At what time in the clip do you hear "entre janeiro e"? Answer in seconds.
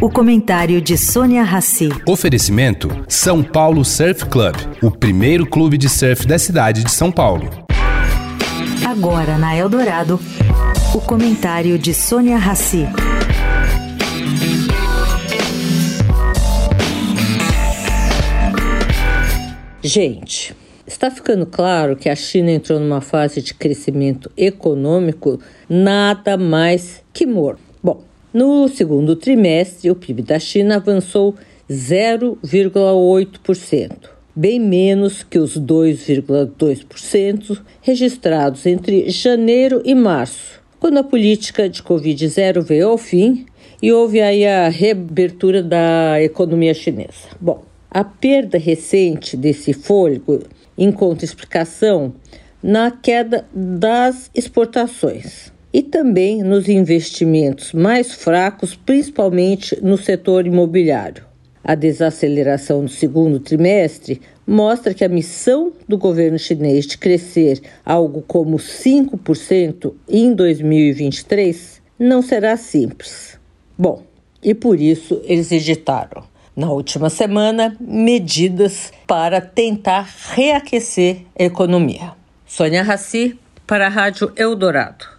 38.66-39.94